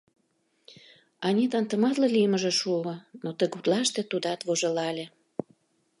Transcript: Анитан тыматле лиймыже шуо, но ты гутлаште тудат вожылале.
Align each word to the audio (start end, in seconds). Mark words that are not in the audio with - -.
Анитан 1.27 1.65
тыматле 1.69 2.07
лиймыже 2.15 2.51
шуо, 2.59 2.93
но 3.23 3.29
ты 3.37 3.43
гутлаште 3.53 4.01
тудат 4.11 4.39
вожылале. 4.47 5.05